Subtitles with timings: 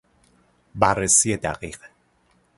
[0.75, 1.77] بررسی دقیق